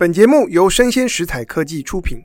[0.00, 2.24] 本节目由生鲜食材科技出品。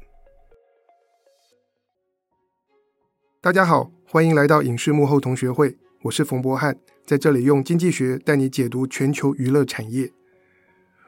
[3.42, 10.10] 大家好，欢迎来到影视幕后同学会，我是冯博翰，在这里用经济学带你解读全球娱乐产业。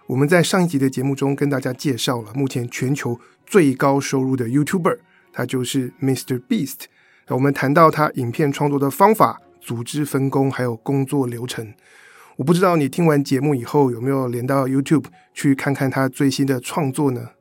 [0.08, 4.99] 我们在上一集的节目中跟大家介绍了目前全球最高收入的 YouTuber，
[5.31, 6.38] 他就是 Mr.
[6.49, 6.88] Beast。
[7.29, 11.73] 我们谈到他影片创作的方法、组织分工，还有工作流程。
[12.38, 17.32] 我不知道你听完节目以后有没有连到 YouTube 去看看他最新的创作呢？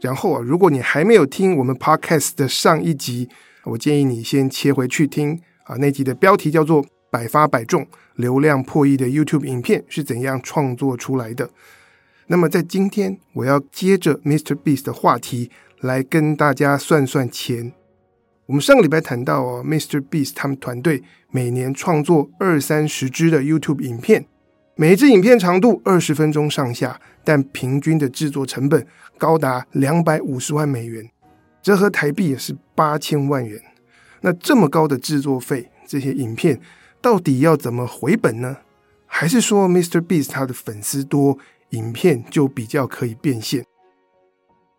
[0.00, 3.28] 然后啊，如果你还没有听我们 Podcast 的上一集，
[3.64, 5.74] 我建议你先切回去听啊。
[5.76, 11.48] 那集的标题叫做《百发百中，流量破亿的 YouTube 影片是怎样创作出来的》。
[12.28, 14.54] 那么在今天，我要接着 Mr.
[14.54, 17.72] Beast 的话题来跟大家算算钱。
[18.46, 20.00] 我们上个礼拜谈到哦，Mr.
[20.00, 24.26] Beast 他们团队每年创作二三十支的 YouTube 影片。
[24.78, 28.86] 每支影片长度二十分钟上下，但平均的制作成本
[29.16, 31.08] 高达两百五十万美元，
[31.62, 33.58] 折合台币也是八千万元。
[34.20, 36.60] 那这么高的制作费，这些影片
[37.00, 38.58] 到底要怎么回本呢？
[39.06, 39.98] 还是说 Mr.
[39.98, 41.38] Beast 他的粉丝多，
[41.70, 43.64] 影片就比较可以变现？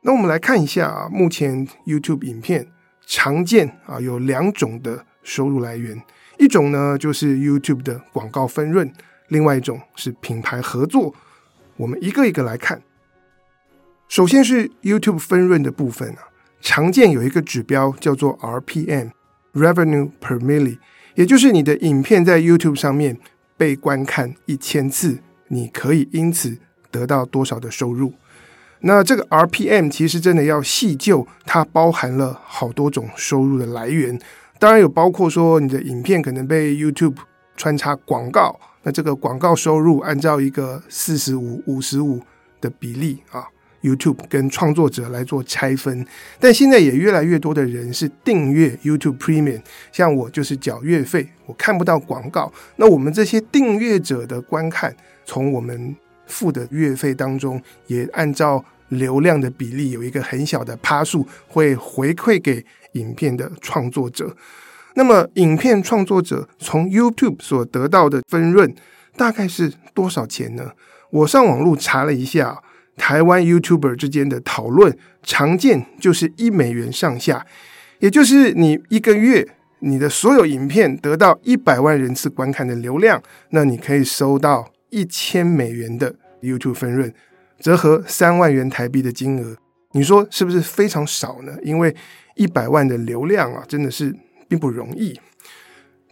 [0.04, 2.68] 那我们来看一下啊，目前 YouTube 影片
[3.08, 6.00] 常见啊有两种的收入来源，
[6.38, 8.94] 一种呢就是 YouTube 的广告分润。
[9.30, 11.14] 另外一种是品牌合作，
[11.76, 12.82] 我们一个一个来看。
[14.08, 16.30] 首先是 YouTube 分润的部分啊，
[16.62, 20.78] 常见有一个指标叫做 RPM（Revenue per Milli），
[21.16, 23.18] 也就是你的影片在 YouTube 上面
[23.58, 25.20] 被观看一千次，
[25.50, 26.58] 你可以因此
[26.90, 28.14] 得到多少的收入。
[28.80, 34.18] 那这个 RPM 其实真的要细究，它包含了好多种收入的来源，
[34.58, 37.18] 当然有包括说你的影片可能被 YouTube
[37.58, 38.58] 穿插广告。
[38.88, 42.22] 那这个广告收入按照一个四十五五十五
[42.62, 43.46] 的比例啊
[43.82, 46.08] ，YouTube 跟创作者来做拆分。
[46.40, 52.50] 但现在也越来越多的人是订阅 YouTube Premium，像我就是缴月费，我看不到广告。
[52.78, 54.96] 那我们这些订阅者的观看，
[55.26, 55.94] 从我们
[56.26, 64.34] 付的月费当中，也按照流量的比例有一个很小的趴数会回馈给影片的创作者。
[64.98, 68.74] 那么，影片创作者从 YouTube 所得到的分润
[69.16, 70.72] 大概是多少钱呢？
[71.12, 72.64] 我上网路查了一下，
[72.98, 77.46] 台湾 YouTuber 之间的讨论常见就是一美元上下，
[78.00, 79.48] 也就是你一个月
[79.82, 83.22] 你的所有影片得到一百万人次观看的流量，
[83.52, 87.14] 那你可以收到一千美元的 YouTube 分润，
[87.60, 89.56] 折合三万元台币的金额。
[89.92, 91.56] 你说是不是非常少呢？
[91.62, 91.96] 因为
[92.34, 94.16] 一百万的流量啊，真的是。
[94.48, 95.20] 并不容易。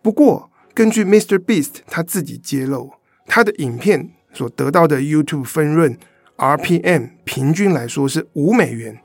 [0.01, 1.37] 不过，根据 Mr.
[1.37, 2.93] Beast 他自己揭露，
[3.25, 5.97] 他的影片所得到的 YouTube 分润
[6.37, 8.99] RPM 平均来说是五美元，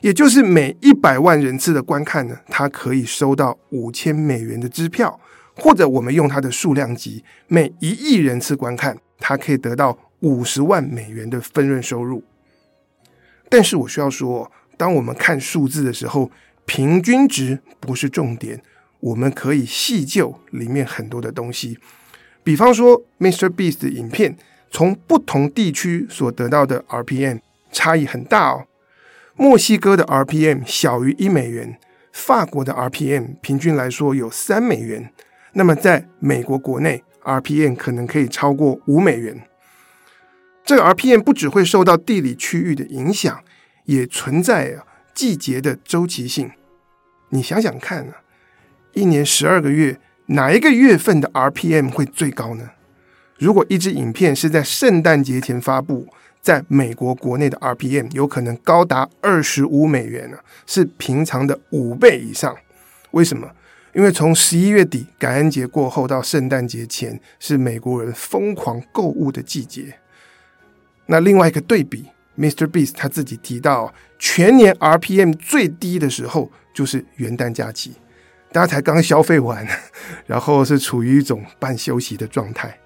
[0.00, 5.20] 也就是每一百万人次的观看呢，他可以收到五千美元的支票，
[5.56, 12.24] 或者我们用它的数量级，每一亿人次观看，他可以得到五十万美元的分润收入。
[13.50, 16.30] 但是我需要说，当我们看数字的时候，
[16.64, 18.62] 平均值不是重点。
[19.00, 21.78] 我们可以细究里面很多的东西，
[22.44, 23.48] 比方说，Mr.
[23.48, 24.36] Beast 的影片
[24.70, 27.40] 从不同地区所得到的 RPM
[27.72, 28.66] 差异很大哦。
[29.36, 31.78] 墨西哥的 RPM 小于一美元，
[32.12, 35.10] 法国的 RPM 平均来说有三美元，
[35.54, 39.42] 那么在美国国内 RPM 可能可以超过五美元。
[40.62, 43.42] 这个 RPM 不只会受到地理区域的影响，
[43.86, 44.76] 也存在
[45.14, 46.50] 季节的周期性。
[47.30, 48.16] 你想想看啊。
[48.92, 52.70] 一年十二个月，哪一个月份的 RPM 会最高呢？
[53.38, 56.06] 如果一支影片是在圣诞节前发布，
[56.42, 62.56] 在美国国内的 RPM 有可能高达二十五美元呢，是平常的五倍以上。
[63.12, 63.50] 为什么？
[63.92, 69.96] 因为从十一月底感恩节过后到圣诞节前，是美国人疯狂购物的季节。
[71.06, 72.06] 那另外一个对比
[72.38, 72.66] ，Mr.
[72.66, 77.94] Beast 他自己提到，全年 RPM 最低的时候就是元旦假期。
[78.52, 79.66] 大家才刚消费完，
[80.26, 82.78] 然后是处于一种半休息的状态。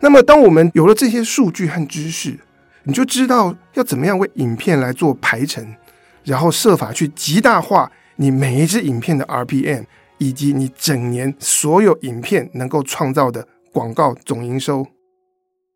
[0.00, 2.38] 那么，当我们有了这些数据和知识，
[2.84, 5.74] 你就知道要怎么样为影片来做排程，
[6.22, 9.84] 然后设法去极大化你每一支影片的 RPM，
[10.18, 14.86] 以及你整年所有影片能够创造的广告总营收。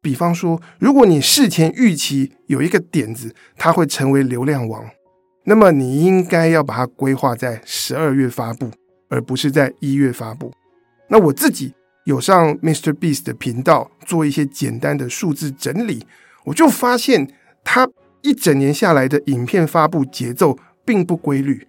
[0.01, 4.89] 比方说，如果你事前预期有一个点子，它会成为流量王，
[5.47, 8.71] 那么你应该要把它规划在十二月发布。
[9.13, 10.51] 而不是在一月发布。
[11.09, 11.75] 那我自己
[12.05, 12.95] 有上 Mr.
[12.95, 16.07] Beast 的频道做一些简单的数字整理，
[16.45, 17.29] 我就发现
[17.63, 17.87] 他
[18.23, 21.67] 一整年下来的影片发布节奏并不规律，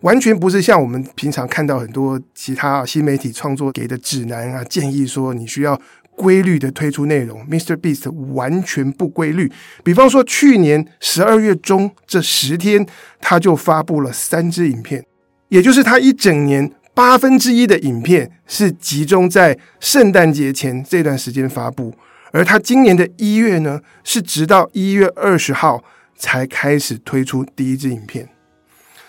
[0.00, 5.80] 完全不是像我们平常看到很多其他新媒体创作给的指南啊，建议说你需要
[6.16, 7.46] 规律的推出内容。
[7.48, 7.76] Mr.
[7.76, 9.50] Beast 完全不规律。
[9.84, 12.84] 比方说，去年十二月中这十天，
[13.20, 15.04] 他就发布了三支影片，
[15.52, 21.94] 也就是他一整年八分之一的影片是集中在圣诞节前这段时间发布。
[22.30, 25.84] 而他今年的一月呢，是直到一月二十号
[26.16, 28.30] 才开始推出第一支影片。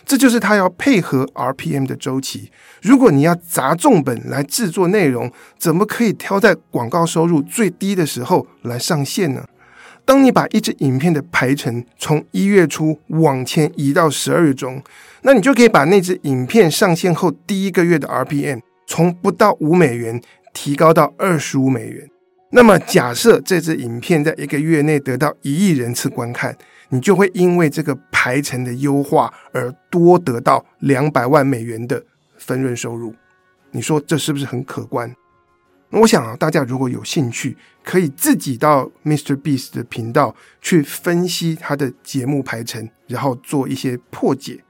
[0.06, 2.52] 这就是他要配合 RPM 的周期。
[2.82, 9.46] 如果你要砸重本来制作内容，怎么可以挑在广告收入最低的时候来上线呢？
[10.06, 14.84] 当你把一支影片的排程从一月初往前移到十二月中，
[15.22, 20.22] 那你就可以把那支影片上线后第一个月的 RPM 从不到五美元
[20.54, 22.10] 提高到二十五美元。
[22.52, 26.56] 那么，假设这支影片在一个月内得到一亿人次观看，
[26.90, 32.04] 你就会因为这个排程的优化而多得到两百万美元的
[32.38, 33.16] 分润收入。
[33.72, 35.12] 你说这是不是很可观？
[36.02, 39.36] 我想啊，大家如果有兴趣，可以自己到 Mr.
[39.36, 44.64] Beast 的频道去分析他的节目排程，然后做一些破解。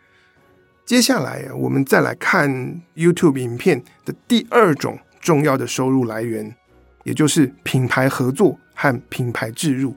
[0.86, 6.56] 接下来，我们再来看 YouTube 影片的第二种重要的收入来源。
[7.04, 9.94] 也就是品牌合作和品牌置入，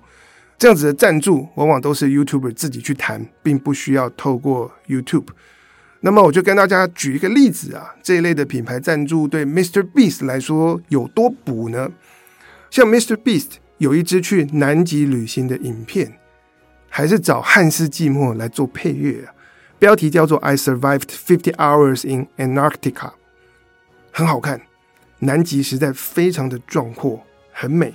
[0.58, 5.26] 这样子的赞助往往都是 YouTuber 自己去谈，并不需要透过 YouTube。
[6.00, 9.82] 那么我就跟大家举一个例子啊，这一类的品牌赞助对 Mr.
[9.82, 11.90] Beast 来说有多补呢？
[12.70, 13.16] 像 Mr.
[13.16, 16.19] Beast 有一支去南极旅行的影片，
[16.88, 19.34] 还是找汉斯季默来做配乐啊，
[19.78, 23.12] 标题叫做 I Survived Fifty Hours in Antarctica，
[24.12, 24.60] 很好看。
[25.20, 27.94] 南极实在非常的壮阔，很美。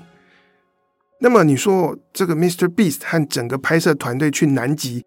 [1.20, 2.68] 那么你说这个 Mr.
[2.68, 5.06] Beast 和整个拍摄团队去南极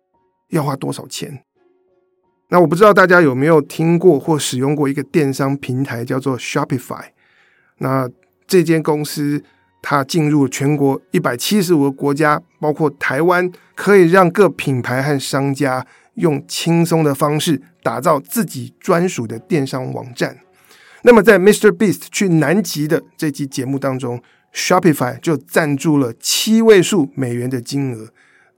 [0.50, 1.44] 要花多少钱？
[2.55, 7.03] 那我不知道大家有没有听过或使用过一个电商平台叫做 Shopify。
[7.79, 8.09] 那
[8.47, 9.43] 这间公司
[9.83, 15.85] 它进入全国一百七十五个国家，包括台湾，可以让各品牌和商家
[16.15, 20.39] 用轻松的方式打造自己专属的电商网站。
[21.03, 21.73] 那么，在 Mr.
[21.73, 24.23] Beast 去南极的这期节目当中
[24.55, 28.11] ，Shopify 就赞助了七位数美元的金额，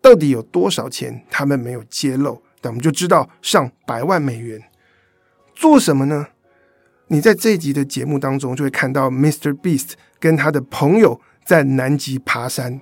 [0.02, 1.24] 到底有多少钱？
[1.30, 4.62] 他们没有揭露，我们就知道上百万美元。
[5.54, 6.26] 做什么呢？
[7.08, 9.52] 你在这一集的节目当中就会看到 Mr.
[9.52, 12.80] Beast 跟他的朋友在南极爬山，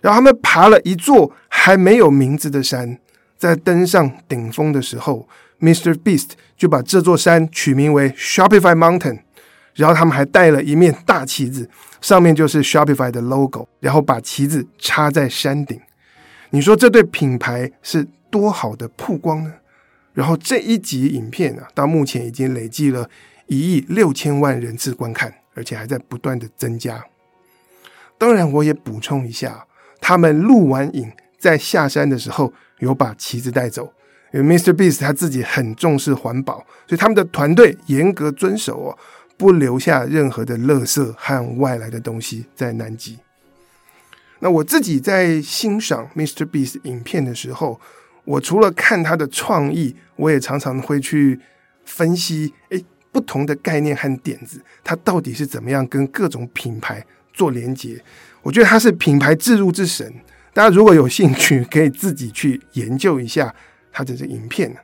[0.00, 2.98] 然后他们爬了一座还没有名字的山，
[3.36, 5.28] 在登上顶峰的时候。
[5.58, 5.94] Mr.
[5.94, 9.20] Beast 就把这座山取名为 Shopify Mountain，
[9.74, 11.70] 然后他们还带了一面大旗子，
[12.02, 15.80] 上面就是 Shopify 的 logo，然后把旗子插在山顶。
[16.50, 19.54] 你说这对品牌是多好的曝光呢？
[20.12, 23.10] 然后这一集影片啊，到目前已经累计了
[23.46, 27.04] 一亿六千万人次观看，而且还在不断的增加。
[28.16, 29.66] 当然，我也补充一下，
[30.00, 33.92] 他们录完影在下山的时候有把旗子带走。
[34.32, 34.72] 因为 Mr.
[34.72, 36.56] Beast 他自己很重视环保，
[36.86, 38.98] 所以他们的团队严格遵守哦，
[39.36, 43.18] 不留下任何的垃圾和外来的东西在南极。
[44.40, 46.44] 那我自己在欣赏 Mr.
[46.44, 47.80] Beast 影片的时候，
[48.26, 51.40] 我除了看他的创意，我也常常会去
[51.86, 57.02] 分析，诶，不同的概念和点子，他到底是怎么样跟各种品牌
[57.32, 58.02] 做连接？
[58.42, 60.12] 我觉得他是品牌置入之神。
[60.52, 63.54] 大家如果有兴趣，可以自己去研究一下。
[63.92, 64.76] 他这支影片，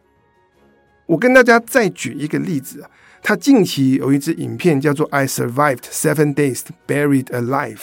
[1.04, 2.90] 我跟大家再举一个例子啊，
[3.22, 7.76] 他近期有一支影片叫做《I Survived Seven Days Buried Alive》，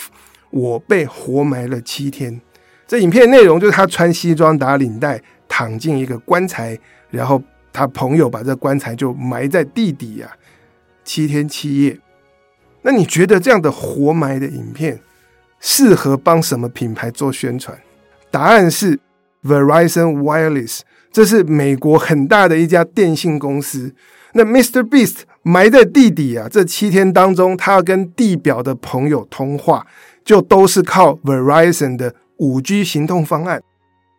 [0.49, 2.41] 我被活埋了七天。
[2.87, 6.79] 这影片内容就是他穿西装打领带躺进一个棺材，
[7.09, 10.31] 然后他朋友把这棺材就埋在地底啊，
[11.03, 11.99] 七天七夜。
[12.83, 14.97] 那你觉得这样的活埋的影片
[15.59, 17.77] 适合帮什么品牌做宣传？
[18.31, 18.97] 答案是
[19.43, 20.79] Verizon Wireless。
[21.11, 23.95] 这是美国很大的一家电信公司。
[24.33, 24.87] 那 Mr.
[24.87, 29.87] Beast 埋在地底啊，这七天当中，他要跟地表的朋友通话，
[30.23, 33.59] 就都是靠 Verizon 的五 G 行动方案。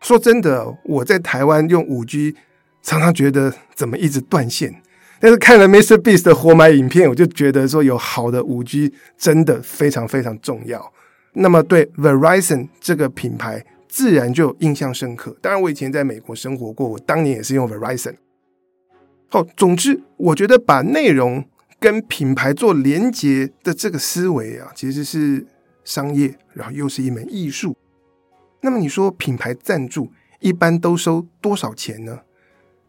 [0.01, 2.35] 说真的，我在台湾用五 G，
[2.81, 4.81] 常常觉得怎么一直断线。
[5.19, 5.97] 但是看了 Mr.
[5.97, 10.91] Beast 的活埋影片，我就觉得说有好的五 G 真的非常非常重要。
[11.33, 13.65] 那么对 Verizon 这个品牌。
[13.93, 15.35] 自然就印象深刻。
[15.41, 18.15] 当然，我以前在美国生活过，我当年也是用 Verizon。
[19.27, 21.43] 好，总之，我觉得把内容
[21.77, 25.45] 跟品牌做连接的这个思维啊，其实是
[25.83, 27.75] 商业，然后又是一门艺术。
[28.61, 32.21] 那么你说品牌赞助一般都收多少钱呢？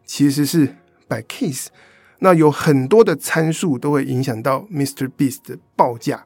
[0.05, 0.75] 其实是
[1.07, 1.67] by case。
[2.19, 5.09] 那有很多的参数都会影响到 Mr.
[5.17, 6.25] Beast 的报价。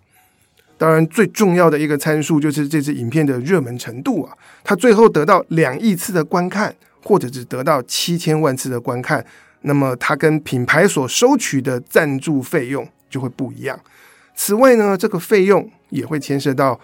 [0.78, 4.38] 当然，最重要的一个参数就是这支影片的热门程度啊。
[4.64, 9.26] 它最后得到两亿次的观看，或者只得到七千万次的观看，
[9.62, 13.80] 那么它跟品牌所收取的赞助费用就会不一样。
[14.36, 16.80] 此外呢，这个费用也会牵涉到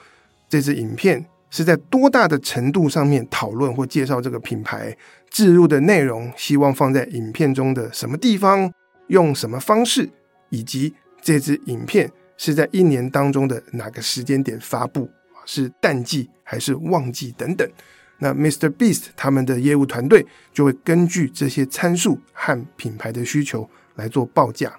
[0.50, 4.98] 这支影片是在多大的程度上面讨论或介绍这个品牌，
[5.30, 8.74] 置入的内容希望放在影片中的什么地方，
[9.10, 10.10] 用什么方式，
[10.50, 15.08] 以及这支影片是在一年当中的哪个时间点发布，
[15.46, 17.70] 是淡季还是旺季等等。
[18.18, 18.68] 那 Mr.
[18.70, 24.74] Beast 他们的业务团队就会根据这些参数和品牌的需求来做报价。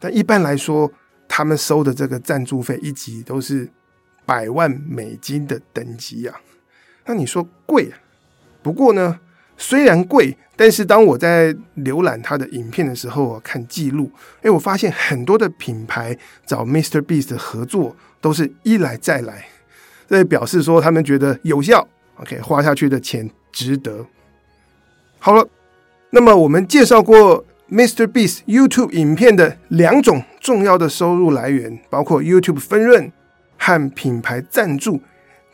[0.00, 0.90] 但一般来说，
[1.28, 3.70] 他们收的这个赞助费一集都是
[4.26, 6.40] 百万美金的等级啊，
[7.06, 7.96] 那你说贵啊？
[8.62, 9.20] 不过呢，
[9.56, 14.10] 虽然贵，但是当我在浏览他的影片的时候，看记录，
[14.42, 17.00] 哎，我发现很多的品牌找 Mr.
[17.00, 19.46] Beast 的合作都是一来再来，
[20.08, 24.04] 这表示说他们觉得有效，OK，花下去的钱值得。
[25.18, 25.48] 好了，
[26.10, 27.44] 那么我们介绍过。
[27.68, 28.06] Mr.
[28.06, 33.10] Beast YouTube 影片的两种重要的收入来源，包括 YouTube 分润
[33.58, 35.00] 和品牌赞助，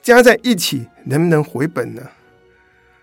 [0.03, 2.03] 加在一起能不能回本呢？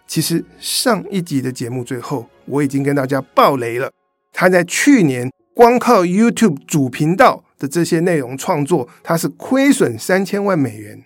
[0.07, 3.91] 其实上一集的节目最后，我已经跟大家爆雷了。
[4.33, 11.03] 他在去年光靠 YouTube 主频道的这些内容创作，他是亏损三千万美元，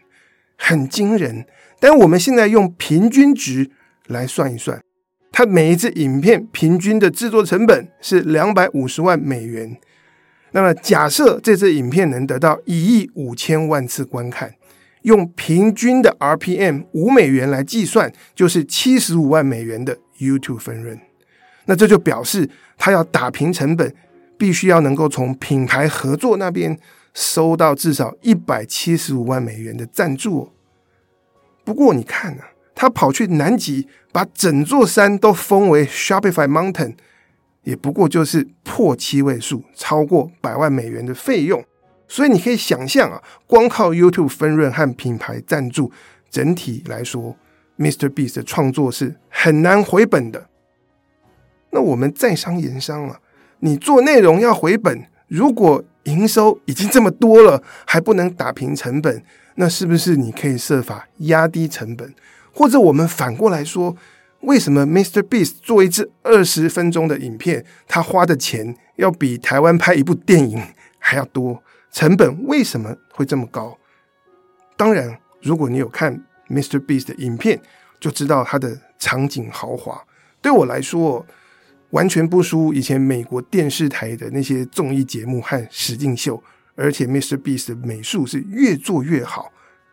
[0.57, 1.45] 很惊人。
[1.79, 3.71] 但我们现在用平均值
[4.07, 4.81] 来算一算。
[5.31, 9.77] 它每一支影片平均的制作成本是两百五十万美元。
[10.53, 14.53] 那么，假设这支影片能得到一亿五千万次观看，
[15.01, 20.99] 用平均的 RPM 五美元来计算，就是七十五万美元的 YouTube 分润。
[21.65, 23.93] 那这就表示，他要打平成本，
[24.37, 26.77] 必须要能够从品牌合作那边
[27.13, 30.51] 收到至少一百七十五万美元的赞助。
[31.65, 32.49] 不过，你看呢、啊？
[32.75, 36.95] 他跑去南极，把整座山都封为 Shopify Mountain，
[37.63, 41.63] 也不过就是破七位数，超过百万美元的费用。
[42.07, 45.91] 所以你可以想象啊，光靠 YouTube 分润和品牌赞助，
[46.29, 47.35] 整体来说
[47.77, 48.07] ，Mr.
[48.09, 50.47] Beast 的创作是很难回本的。
[51.71, 53.19] 那我们在商言商啊，
[53.59, 59.23] 你做内容要回本，如果营收已经这么多了，还不能打平成本，
[59.55, 62.13] 那是不是你可以设法压低成本？
[62.53, 63.95] 或者我们反过来说，
[64.43, 65.21] 为什么 Mr.
[65.21, 70.61] Beast 做一支二十分钟的影片，他花的钱要比台湾拍一部电影
[70.99, 71.63] 还要多？
[71.91, 73.77] 成本为什么会这么高？
[74.75, 76.79] 当然，如果你有看 Mr.
[76.79, 77.61] Beast 的影片，
[77.99, 80.03] 就知道他的场景豪华。
[80.41, 81.25] 对我来说，
[81.91, 86.43] 完全不输以前美国电视台的那些综艺节目和实境秀。
[86.75, 87.37] 而且 Mr.
[87.37, 89.51] Beast 的美术是越做越好。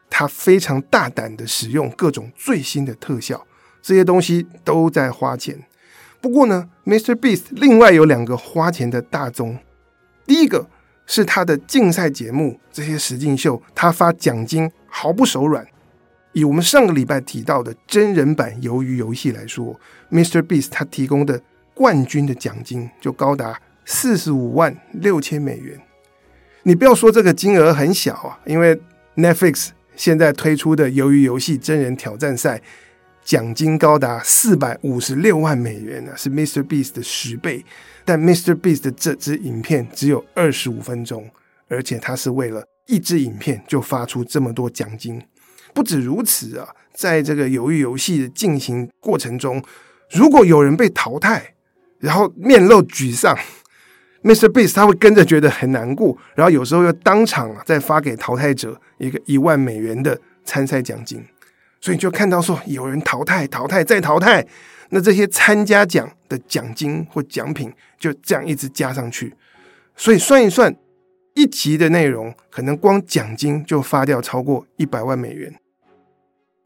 [0.09, 3.47] 他非常大胆的使用各种最新的特效，
[3.83, 5.59] 这些东西都在花钱。
[6.21, 7.15] 不过呢，Mr.
[7.15, 9.59] Beast 另外有两个花钱的大宗。
[10.27, 10.69] 第一个
[11.07, 15.67] 是他的竞赛节目，这些实境秀，他发奖金毫不手软。
[16.33, 19.79] 以我们上个礼拜提到的真人版鱿鱼游戏来说
[20.11, 20.43] ，Mr.
[20.43, 21.41] Beast 他提供的
[21.75, 25.81] 冠军的奖金就高达四十五万六千美元。
[26.63, 28.81] 你不要说这个金额很小啊，因为
[29.17, 29.71] Netflix。
[29.97, 32.63] 现在推出的《鱿鱼游戏》真人挑战赛，
[33.31, 36.65] 奖金高达四百五十六万美元呢，是 Mr.
[36.65, 37.65] Beast 的十倍。
[38.05, 38.57] 但 Mr.
[38.57, 41.31] Beast 的这支影片只有二十五分钟，
[41.69, 45.23] 而且他是为了一支影片就发出这么多奖金。
[45.73, 49.63] 不止如此啊，在这个《鱿鱼游戏》的进行过程中，
[50.11, 51.55] 如果有人被淘汰，
[52.01, 53.39] 然后面露沮丧。
[54.25, 54.49] Mr.
[54.49, 61.25] Beast 他会跟着觉得很难过，然后有时候又当场啊再发给淘汰者一个一万美元的参赛奖金，
[61.81, 64.47] 所以就看到说有人淘汰、淘汰再淘汰，
[64.91, 69.35] 那这些参加奖的奖金或奖品就这样一直加上去，
[69.97, 70.75] 所以算一算，
[71.35, 75.55] 一集的内容可能光奖金就发掉超过一百万美元。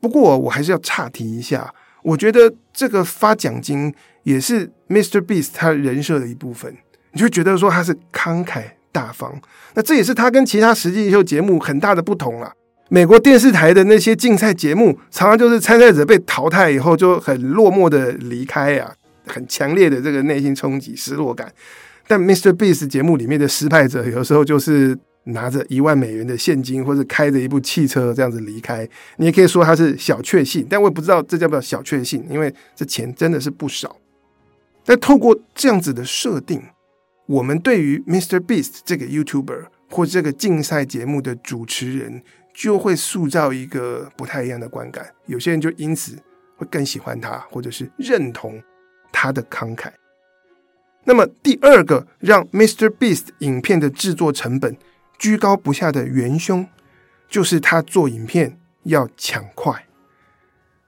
[0.00, 5.20] 不过我还是要岔题一下，我觉得这个发奖金也是 Mr.
[5.20, 6.76] Beast 他人设的一部分。
[7.12, 9.40] 你就觉得说他是慷慨大方，
[9.74, 12.52] 那这也是他跟其他实际秀节目很大的不同了。
[12.88, 18.94] 美国电视台的那些竞赛节目，常常就是参赛者被淘汰以后就很落寞的离开啊，
[19.26, 21.52] 很强烈的这个内心冲击、失落感。
[22.06, 22.52] 但 Mr.
[22.52, 28.86] Beast 节目里面的失败者，有时候就是拿着一万美元的现金，或者开着一部汽车这样子离开。
[29.16, 33.96] 你也可以说他是小确幸，但我也不知道这叫不叫小确幸，因为这钱真的是不少。
[34.84, 36.62] 但透过这样子的设定，
[37.24, 38.38] 我们对于 Mr.
[38.38, 42.22] Beast 这个 YouTuber 或这个竞赛节目的主持人，
[42.54, 45.12] 就会塑造一个不太一样的观感。
[45.26, 46.16] 有些人就因此
[46.56, 48.62] 会更喜欢他，或者是认同
[49.12, 49.90] 他的慷慨。
[51.04, 52.88] 那么第二个让 Mr.
[52.88, 54.74] Beast 影片的制作成本
[55.18, 56.66] 居高不下的元凶，
[57.28, 59.84] 就是他做影片要抢快。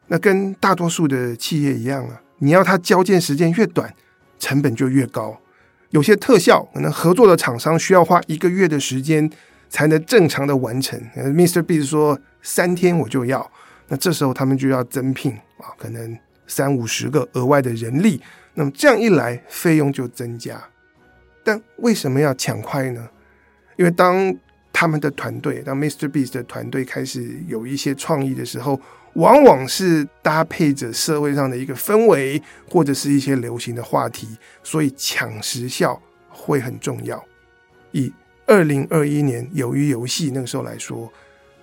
[0.07, 2.23] 那跟大多数的企业一样啊。
[2.39, 3.95] 你要他交件时间越短，
[4.39, 5.41] 成本就越高。
[5.89, 9.31] 有些特效可能合作的厂商需要花一个月的时间
[9.69, 11.01] 才能正常的完成。
[11.17, 11.63] Mr.
[11.63, 13.51] Beast 说三天我就要，
[13.89, 18.21] 那这时候他们就要增聘啊，可能三五十个额外的人力。
[18.55, 20.63] 那么这样一来，费用就增加。
[21.45, 23.09] 但为什么要抢快呢？
[23.77, 24.35] 因为当
[24.73, 26.09] 他们的团队，当 Mr.
[26.09, 28.81] Beast 的团队开始有一些创意的时候，
[29.15, 34.29] 往往是搭配着社会上的一个氛围，或者是一些流行的话题，
[34.63, 37.23] 所以抢时效会很重要。
[37.93, 38.13] 以
[38.47, 41.13] 二零二一年鱿鱼游戏那个时候来说，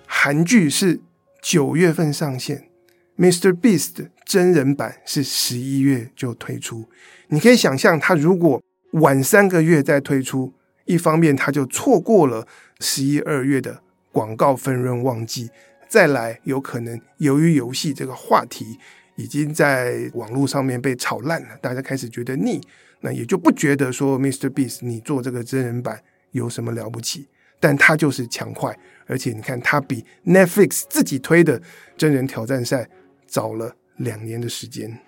[0.06, 1.00] 韩剧是
[1.40, 2.68] 九月份上线
[3.16, 3.52] ，Mr.
[3.52, 6.84] Beast 真人版是十一月就推出。
[7.28, 8.62] 你可以想象，他如果
[8.92, 10.52] 晚三个月再推出，
[10.84, 12.46] 一方面他就错过了
[12.80, 15.50] 十一二月的广告分润旺季。
[15.88, 18.78] 再来，有可能由于游戏这个话题
[19.16, 22.60] 已经在网络上面被炒烂了，大家开始觉得腻，
[23.00, 24.50] 那也就不觉得说 Mr.
[24.50, 26.02] Beast 你做这个真人版
[26.34, 27.26] 有什么了不起，
[27.58, 31.60] 但他就是强快，而且你看他比 Netflix 自己推的
[31.96, 32.88] 真人挑战赛
[33.26, 35.00] 早了两年的时间。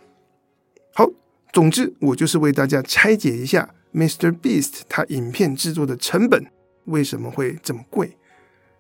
[0.94, 1.06] 好，
[1.52, 4.32] 总之我就是为大家拆解一下 Mr.
[4.32, 6.46] Beast 他影片制作的成本
[6.86, 8.16] 为什么会这么贵。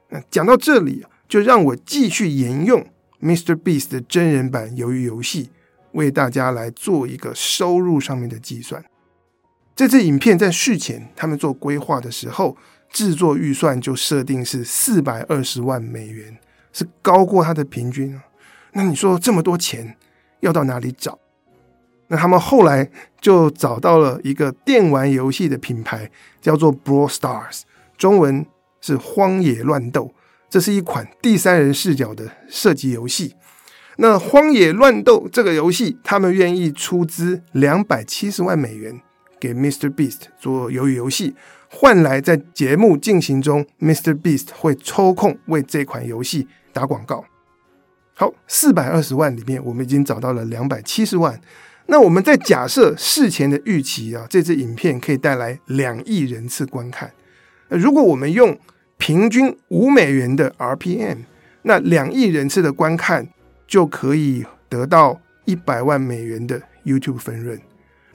[0.08, 1.04] 那讲到这里。
[1.28, 2.86] 就让我继续沿用
[3.20, 3.56] Mr.
[3.56, 5.50] Beast 的真人版鱿鱼游戏，
[5.90, 8.84] 为大家来做一个收入上面的计算。
[9.76, 12.56] 这支影片在续前他们做规划的时候，
[12.90, 16.38] 制作预算就设定是四百二十万美元，
[16.72, 18.24] 是高过他的平均啊。
[18.72, 19.94] 那你说这么多钱
[20.40, 21.18] 要到哪里找？
[22.08, 22.88] 那他们后来
[23.20, 26.10] 就找到了一个电玩游戏的品牌，
[26.40, 27.62] 叫做 Brawl Stars，
[27.98, 28.46] 中文
[28.80, 30.14] 是荒野乱斗。
[30.48, 33.34] 这是一款第三人视角的射击游戏。
[33.96, 39.02] 那《荒野乱斗》这个游戏，他们愿意出资两百七十万美元
[39.38, 39.92] 给 Mr.
[39.92, 41.34] Beast 做鱿鱼游戏，
[41.68, 44.14] 换来在节目进行中，Mr.
[44.14, 47.24] Beast 会抽空为这款游戏打广告。
[48.14, 51.40] 好，四百二十万里面，我们已经找到了两百七十万。
[51.86, 57.12] 那我们在假设事前的预期啊，这支影片可以带来两亿人次观看。
[57.68, 58.58] 如果我们用
[58.96, 61.18] 平均五美元的 RPM，
[61.62, 63.28] 那两亿人次的观看
[63.66, 67.60] 就可以得到一百万美元的 YouTube 分润。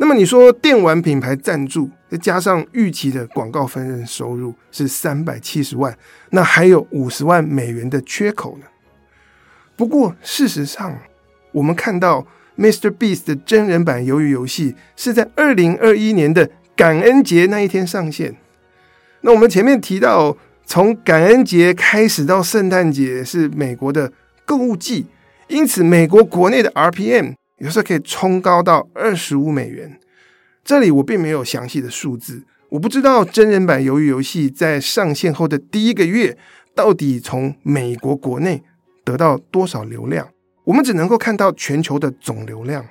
[0.01, 5.95] 那么你说电玩品牌赞助，再加上预期的广告分润收入是三百七十万，
[6.31, 8.65] 那还有五十万美元的缺口呢？
[9.75, 10.97] 不过事实上，
[11.51, 12.25] 我们看到
[12.57, 12.89] Mr.
[12.89, 18.35] Beast 的真人版鱿鱼游戏是在二零二一年的感恩节那一天上线。
[19.21, 20.35] 那我们前面提到。
[20.63, 24.09] 从感恩节开始到圣诞节是美国的
[24.45, 25.05] 购物季，
[25.49, 29.99] 因此美国国内的 RPM 有时候可以冲高到二十五美元。
[30.63, 36.35] 这里我并没有详细的数字，我不知道真人版鱿鱼游戏在上线后的第一个月
[36.73, 38.63] 到底从美国国内
[39.03, 40.27] 得到多少流量。
[40.63, 42.83] 我们只能够看到全球的总流量，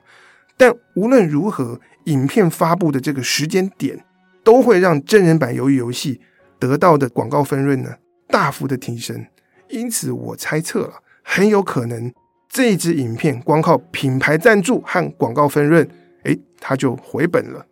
[0.56, 4.04] 但无论如何，影片发布的这个时间点
[4.44, 6.20] 都会让真人版鱿鱼游戏。
[6.60, 7.94] 得到的广告分润呢，
[8.28, 9.26] 大幅的提升，
[9.70, 12.12] 因此我猜测了，很有可能
[12.50, 15.88] 这一支影片光靠品牌赞助和广告分润，
[16.24, 17.64] 诶，它就回本了。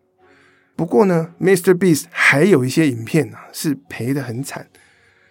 [0.74, 1.74] 不过呢，Mr.
[1.74, 4.68] Beast 还有一些影片啊是赔得很惨，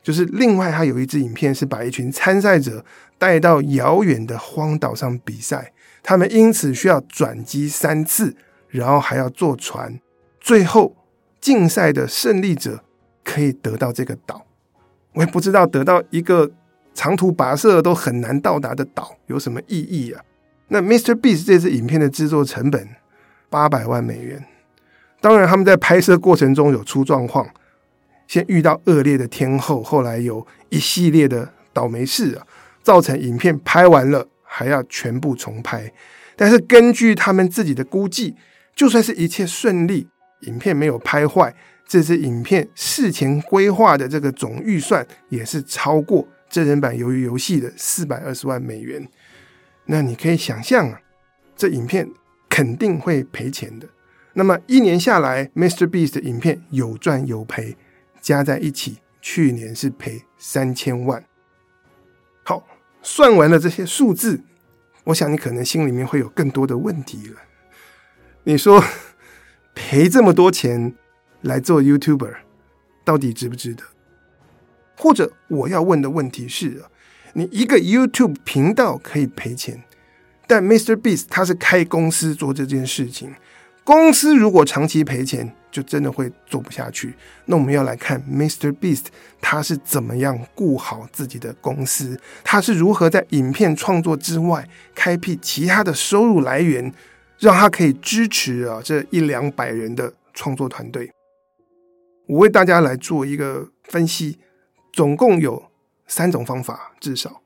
[0.04, 2.86] 就是另外他有一支影片是把一群参赛者
[3.18, 5.72] 带到遥远的荒岛上比赛，
[6.04, 8.36] 他们因此需要转机三次，
[8.68, 10.00] 然后还要坐船，
[10.40, 10.96] 最后
[11.42, 12.84] 竞赛的胜利者。
[13.30, 14.48] 可以得到这个岛，
[15.14, 16.50] 我也不知道得到一个
[16.98, 20.24] 长途跋涉都很难到达的岛有什么意义啊？
[20.70, 21.14] 那 Mr.
[21.14, 22.90] Beast 这支影片的制作成本
[23.52, 24.44] 八百万美元，
[25.22, 27.48] 当然他们在拍摄过程中有出状况，
[28.28, 32.44] 先遇到恶劣的天候，后来有一系列的倒霉事啊，
[32.82, 35.94] 造成影片拍完了还要全部重拍。
[36.36, 38.36] 但是根据他们自己的估计，
[38.76, 40.08] 就算是一切顺利，
[40.48, 41.54] 影片没有拍坏。
[41.88, 49.10] 这支影片事前规划的这个总预算也是超过真人版鱿鱼游戏的四百二十万美元。
[49.86, 51.02] 那你可以想象啊，
[51.56, 52.10] 这影片
[52.50, 53.88] 肯定会赔钱的。
[54.34, 57.76] 那么一年下来，MrBeast 的影片有赚有赔，
[58.22, 61.26] 加在一起，去年是赔三千万。
[62.44, 62.68] 好，
[63.02, 64.44] 算完了这些数字，
[65.06, 67.42] 我想你可能心里面会有更多的问题了。
[68.44, 68.84] 你说
[69.74, 70.94] 赔这么多钱
[71.42, 72.36] 来做 YouTuber，
[73.04, 73.84] 到底值不值得？
[74.98, 76.90] 或者我要问的问题是啊，
[77.34, 79.84] 你一个 YouTube 频道可以赔钱，
[80.48, 83.34] 但 MrBeast 他是开公司做这件事情。
[83.84, 87.14] 公司如果长期赔钱，就真的会做不下去。
[87.46, 89.06] 那我们要来看 MrBeast
[89.40, 96.92] 他是怎么样顾好自己的公司，他是如何在影片创作之外开辟其他的收入来源，
[97.40, 101.10] 让他可以支持啊这一两百人的创作团队。
[102.28, 104.38] 我为大家来做一个分析，
[104.98, 105.68] 总共有
[106.08, 107.44] 三种方法，至少。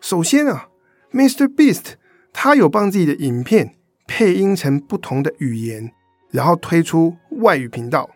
[0.00, 0.68] 首先啊
[1.12, 1.96] ，MrBeast
[2.32, 3.76] 他有帮自己的影片。
[4.06, 5.90] 配音成不同的语言，
[6.30, 8.10] 然后推出外语频道。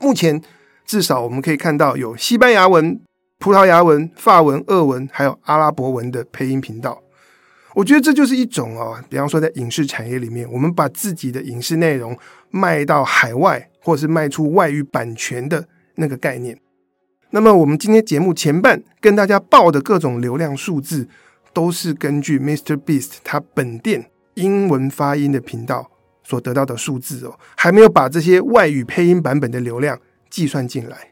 [0.00, 0.40] 目前
[0.86, 2.98] 至少我们可以看到有西班牙文、
[3.38, 7.02] 葡萄牙文、法文、俄文，还有阿拉伯文的配音频道。
[7.74, 12.18] 我觉得这就是一种哦，比方说在影视产业里面，我们把自己的影视内容
[12.50, 16.58] 卖到海外，或是卖出外语版权的那个概念。
[17.30, 21.08] 那么我们今天节目前半跟大家报的各种流量数字，
[21.52, 24.10] 都是根据 MrBeast 他本店。
[24.34, 25.90] 英文发音的频道
[26.22, 29.98] 所得到的数字哦，还没有把这些外语配音版本的流量
[30.30, 31.10] 计算进来。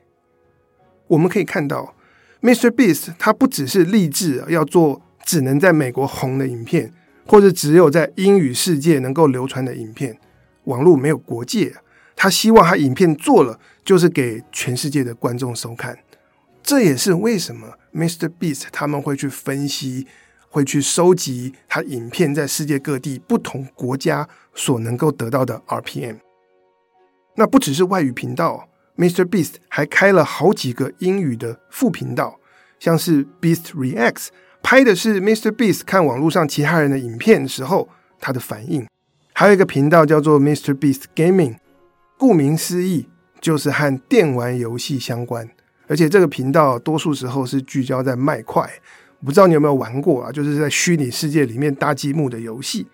[1.09, 1.95] 我们可以看到
[2.41, 6.95] ，MrBeast 他不只是立志要做只能在美国红的影片，
[7.27, 10.17] 或者只有在英语世界能够流传的影片，
[10.65, 11.75] 网络没有国界。
[12.17, 15.99] 他希望他影片做了就是给全世界的观众收看。
[16.69, 20.07] 这也是为什么 MrBeast 他们会去分析。
[20.51, 26.17] 会去收集他影片在世界各地不同国家所能够得到的 RPM。
[27.37, 32.41] 那不只是外语频道，MrBeast 还开了好几个英语的副频道，
[32.81, 34.29] 像是 Beast Reacts，
[34.63, 38.87] 拍的是 MrBeast 看网络上其他人的影片时候他的反应。
[39.35, 41.59] 还有一个频道叫做 MrBeast Gaming，
[42.17, 43.07] 顾名思义
[43.39, 45.51] 就是和电玩游戏相关，
[45.89, 48.71] 而且这个频道多数时候是聚焦在卖块。
[49.25, 50.31] 不知道你有没有玩过啊？
[50.31, 52.87] 就是在虚拟世界里面搭积木的游戏。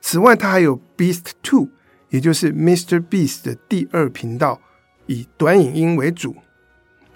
[0.00, 1.68] 此外，它还有 Beast Two，
[2.08, 4.60] 也就是 MrBeast 的第二频道，
[5.06, 6.34] 以短影音为主。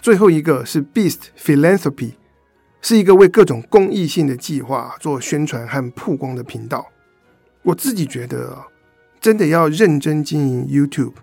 [0.00, 2.12] 最后一个是 Beast Philanthropy，
[2.80, 6.86] 是一个为各种公益性的计划做宣传和曝光的频道。
[7.62, 8.66] 我自己觉得，
[9.20, 11.14] 真的要认真经营 YouTube，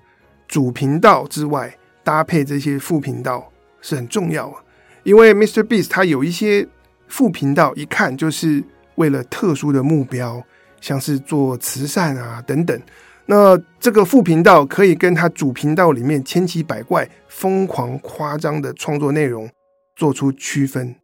[0.48, 3.49] 主频道之外搭配这些副频道
[3.82, 4.64] 是很重要啊。
[5.04, 6.68] 因为 MrBeast 它有一些。
[7.12, 8.64] 副频道一看就是
[8.94, 10.44] 为了特殊的目标，
[10.80, 12.80] 像是做慈善啊等等。
[13.26, 19.50] 那这个副频道可以跟他主频道里面千奇百怪、疯狂夸张的创作内容
[19.96, 20.96] 做出区分。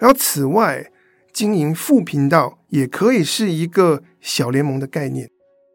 [0.00, 0.90] 然后此外，
[1.32, 5.30] 经营副频道也可以是一个小联盟的概念，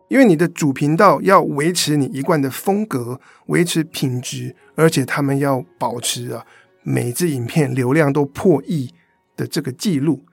[0.08, 6.46] 因为你的主频道要维持你一贯的风格，维持品质，而且他们要保持啊
[6.82, 8.94] 每支影片流量都破亿。
[9.36, 10.24] 的这个记录，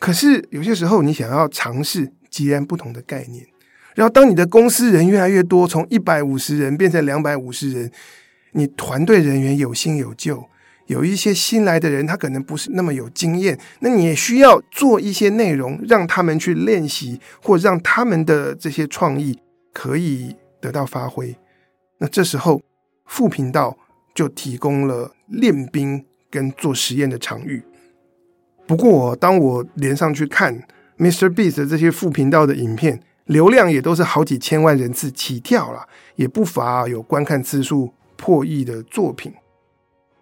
[0.00, 3.46] 可是有些时候你想要尝试截然不同的概念，
[3.94, 7.92] 然后当你的公司人越来越多，从一百五十人变成两百五十人，
[8.50, 10.44] 你团队人员有新有旧，
[10.90, 19.38] 有一些新来的人他可能不是那么有经验，那你也需要做一些内容让他们去练习，或让他们的这些创意
[19.72, 21.36] 可以得到发挥。
[21.98, 22.60] 那这时候
[23.06, 23.78] 副频道
[24.12, 27.62] 就提供了练兵跟做实验的场域。
[28.66, 30.60] 不过，当我连上去看
[30.98, 39.32] MrBeast 这些副频道的影片，流量也都是好几千万人次起跳了，也不乏有观看次数破亿的作品。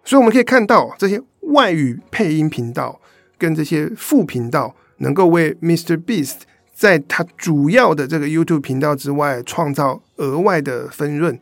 [0.09, 2.99] 所以我们可以看到，这些外语配音频道
[3.37, 6.37] 跟这些副频道，能够为 MrBeast
[6.73, 11.39] 在他主要的这个 YouTube 频道之外创造额外的分润，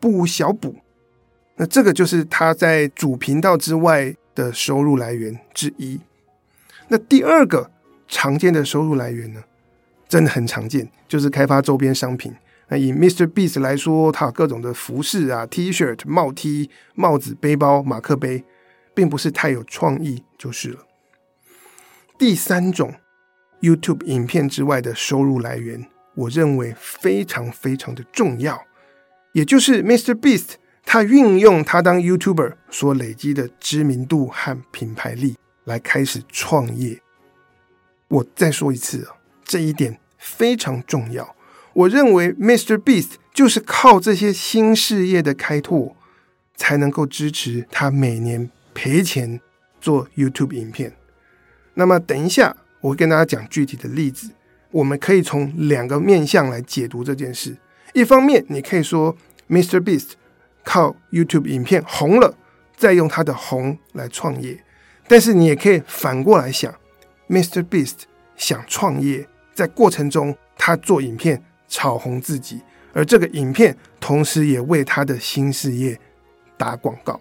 [0.00, 0.76] 不无小补。
[1.56, 6.00] 那这个就是他在主频道之外的收入来源之一。
[6.88, 7.70] 那第二个
[8.08, 9.42] 常见的收入来源呢，
[10.08, 12.32] 真的很常见，就是开发周边商品。
[12.68, 18.44] 那以 MrBeast 来说，他有各种的服饰啊、T-shirt、帽 T、帽子、背包、马克杯，
[18.92, 20.80] 并不是太有创意就是了。
[22.18, 22.94] 第三种
[23.60, 28.60] YouTube 影片之外的收入来源，我认为非常非常的重要，
[29.32, 37.00] 也就是 MrBeast 他运用他当 YouTuber 所累积的知名度和品牌力来开始创业。
[38.08, 41.35] 我再说一次啊，这一点非常重要。
[41.76, 42.78] 我认为 Mr.
[42.78, 45.94] Beast 就是靠这些新事业的开拓，
[46.56, 49.38] 才能够支持他每年赔钱
[49.78, 50.94] 做 YouTube 影片。
[51.74, 54.30] 那么等一下，我会跟大家讲具体的例子。
[54.70, 57.54] 我们可以从两个面向来解读这件事。
[57.92, 59.14] 一方面，你可以说
[59.50, 59.78] Mr.
[59.78, 60.12] Beast
[60.64, 62.38] 靠 YouTube 影片红了，
[62.74, 64.64] 再用他的红来创业。
[65.06, 66.74] 但是你也可以反过来想
[67.28, 67.62] ，Mr.
[67.62, 72.60] Beast 想创业，在过程中他做影片炒红自己，
[72.92, 75.98] 而这个影片同时也为他的新事业
[76.56, 77.20] 打广告。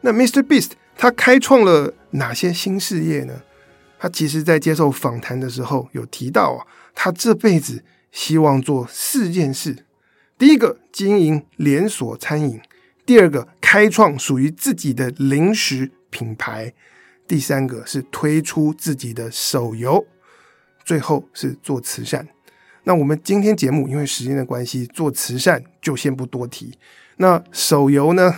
[0.00, 0.42] 那 Mr.
[0.42, 3.42] Beast 他开创了哪些新事业呢？
[3.98, 7.82] 他其实，在接受访谈的时候有提到啊，他这辈子。
[8.12, 9.84] 希望做四件事：
[10.36, 12.58] 第一个，经营连锁餐饮；
[13.06, 16.72] 第二个，开创属于自己的零食品牌；
[17.28, 20.04] 第三个是推出自己的手游；
[20.84, 22.26] 最后是做慈善。
[22.84, 26.72] 那我们今天节目因为时间的关系，做慈善就先不多提。
[27.16, 28.34] 那手游呢，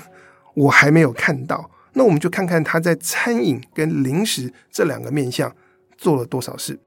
[0.55, 1.71] 我还没有看到。
[1.95, 5.55] 那我们就看看他在餐饮跟零食这两个面向
[5.97, 6.81] 做了多少事。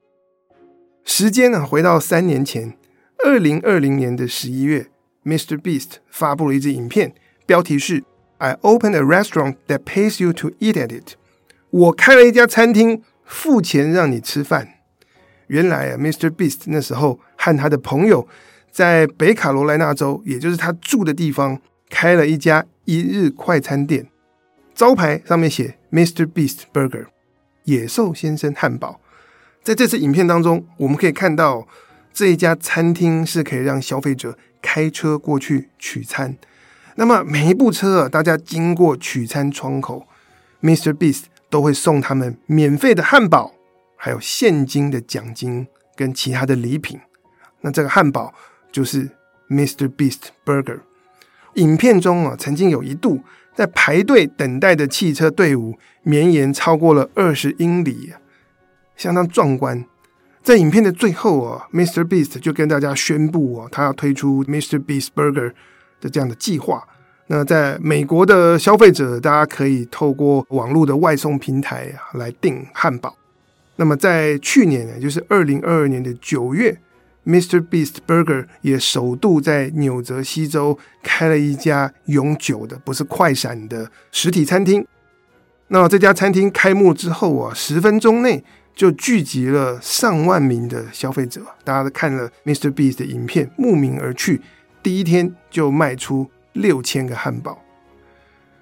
[1.04, 2.76] 时间呢，回到三年前，
[3.24, 4.88] 二零二零年的十一月
[5.24, 5.58] ，Mr.
[5.62, 7.14] Beast 发布了一支影片，
[7.46, 8.04] 标题是
[8.40, 11.14] "I open a restaurant that pays you to eat at it"。
[11.70, 14.70] 我开了一家餐厅，付钱让你吃饭。
[15.48, 16.32] 原来啊，Mr.
[16.32, 18.28] Beast 那时候和他的朋友
[18.72, 24.08] 在北卡罗来纳州，也就是他住的地方，开了一家一日快餐店，
[24.74, 26.26] 招牌上面写 Mr.
[26.26, 27.06] Beast Burger，
[27.66, 29.00] 野兽先生汉堡。
[29.64, 31.68] 在这次影片当中，我们可以看到
[32.14, 36.36] 这一家餐厅是可以让消费者开车过去取餐。
[36.96, 40.08] 那么每一部车啊，大家经过取餐窗口
[40.62, 40.94] ，Mr.
[40.94, 43.54] Beast 都会送他们免费的汉堡，
[43.96, 47.00] 还有现金的奖金跟其他的礼品。
[47.62, 48.34] 那这个汉堡
[48.72, 49.10] 就是
[49.50, 49.88] Mr.
[49.90, 50.80] Beast Burger。
[51.56, 53.22] 影片中啊，曾经有一度
[53.54, 58.14] 在排队等待的汽车队伍绵延超过了二十英里。
[58.96, 59.86] 相当壮观。
[60.42, 62.04] 在影片的最后啊，Mr.
[62.04, 64.78] Beast 就跟大家宣布啊，他要推出 Mr.
[64.78, 65.52] Beast Burger
[66.00, 66.88] 的这样的计划。
[67.28, 73.18] 那在美国的消费者，大家可以透过网络的外送平台啊来订汉堡。
[73.78, 76.80] 那么在去年，也就是二零二二年的九月
[77.26, 77.60] ，Mr.
[77.60, 84.86] Beast Burger 也首度在纽泽西州开了一家永久的，不是快闪的实体餐厅。
[85.68, 88.44] 那这家餐厅开幕之后啊，十分钟内。
[88.76, 92.70] 就聚集了上万名的消费者，大家都看了 Mr.
[92.70, 94.42] Beast 的影片，慕名而去。
[94.84, 97.58] 第一天就卖出六千个汉堡。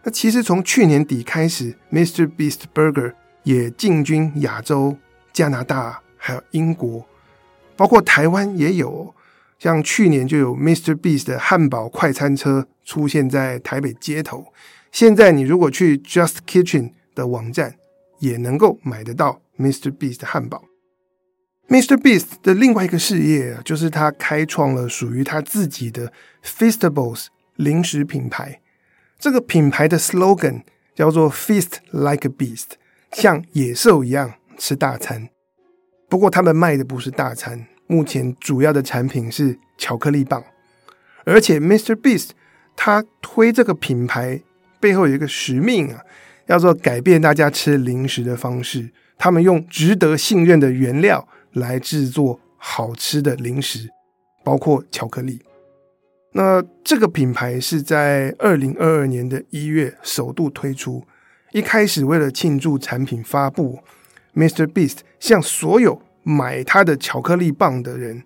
[0.04, 2.30] 那其实从去年底开始，Mr.
[2.30, 4.96] Beast Burger 也进军亚洲、
[5.34, 7.04] 加拿大，还有英国，
[7.76, 9.14] 包括台湾也有。
[9.60, 10.94] 像去年就有 Mr.
[10.94, 14.46] Beast 的汉堡快餐车出现在台北街头。
[14.92, 17.76] 现在你如果去 Just Kitchen 的网站，
[18.20, 19.40] 也能够买得到。
[19.58, 19.92] Mr.
[19.92, 20.66] Beast 的汉堡
[21.70, 21.96] ，Mr.
[21.96, 26.12] Beast 的另外一个事业就是他开创了属于他自己的
[26.44, 28.60] Festivals 零食品牌。
[29.20, 30.64] 这个品牌的 slogan
[30.96, 32.72] 叫做 “Feast like a beast”，
[33.12, 35.30] 像野兽一样吃大餐。
[36.14, 40.44] 不过他们卖的不是大餐，目前主要的产品是巧克力棒。
[41.24, 41.96] 而且 Mr.
[41.96, 42.30] Beast
[42.76, 44.40] 他推这个品牌
[44.80, 46.02] 背后有一个使命啊，
[46.48, 48.92] 叫做改变大家吃零食的方式。
[49.18, 53.90] 他们用值得信任的原料来制作好吃的零食，
[54.44, 55.42] 包括巧克力。
[56.34, 61.04] 那这个品牌是在二零二二年的一月首度推出。
[61.54, 63.80] 一开始为了庆祝产品发布
[64.36, 64.66] ，Mr.
[64.66, 68.24] Beast 向所有买他的巧克力棒的人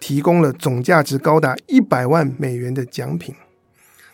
[0.00, 3.34] 提供了总价值高达一百万美元的奖品。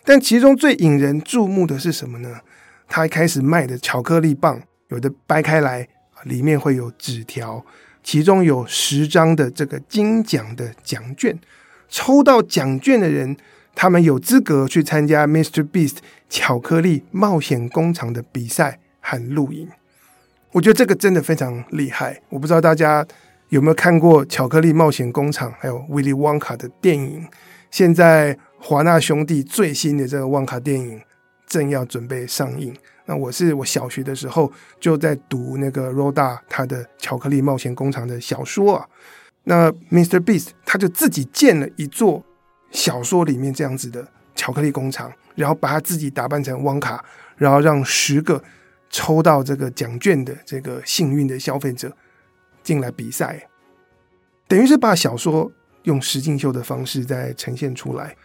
[0.04, 2.40] 但其中最引人注目的是什么呢？
[2.86, 5.88] 他一开始卖的巧克力棒有的掰开来。
[6.24, 7.64] 里面会有纸条，
[8.02, 11.38] 其中有十张的这个金奖的奖券，
[11.88, 13.36] 抽到奖券的人，
[13.72, 15.62] 他们有资格去参加 Mr.
[15.62, 19.68] Beast 巧克力冒险工厂的比赛和录影。
[20.52, 22.20] 我觉得这个真的非常厉害。
[22.28, 23.06] 我不知道大家
[23.50, 27.26] 有没有看过《巧克力冒险工厂》还有 Willy Wonka 的电影？
[27.70, 31.00] 现在华纳兄弟最新的这个旺卡电影
[31.46, 32.74] 正要准备上映。
[33.04, 38.86] 那我是我小学的时候就在读那个 r o d a 他的《巧克力冒险工厂》的小说啊。
[39.44, 40.18] 那 Mr.
[40.20, 42.22] Beast 他就自己建了一座
[42.70, 47.02] 小说里面这样子的巧克力工厂，然后把他自己打扮成旺卡，
[47.36, 48.42] 然后让十个
[48.90, 51.94] 抽到这个奖券的这个幸运的消费者
[52.62, 53.48] 进来比赛，
[54.46, 55.50] 等于是把小说
[55.84, 58.16] 用实境秀的方式再呈现出来。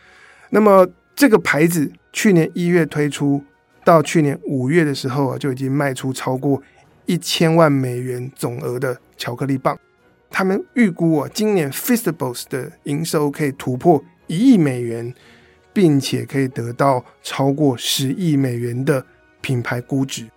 [0.50, 3.44] 那么这个牌子去年一月推出，
[3.84, 6.62] 到去年五月的时候啊，就已经卖出超过
[7.06, 9.78] 一千万美元总额的巧克力棒。
[10.30, 15.14] 他们预估啊，今年 Festivals 的营收可以突破一亿美元，
[15.72, 19.06] 并且可以得到超过十亿美元的
[19.42, 20.28] 品牌估值。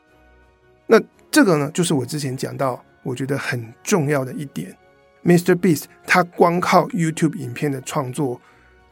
[0.87, 4.75] 那这个呢，就是我之前讲到，我觉得很重要的一点
[5.25, 5.55] ，Mr.
[5.55, 8.40] Beast 他光靠 YouTube 影片的创作，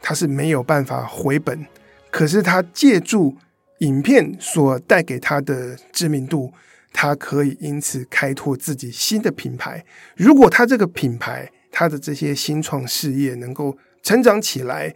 [0.01, 1.65] 他是没有办法回本，
[2.11, 3.35] 可是他借助
[3.79, 6.53] 影片所带给他的知名度。
[6.97, 9.83] 他可以因此开拓自己新的品牌。
[10.15, 14.95] 如果他这个品牌，他的这些新创事业能够成长起来，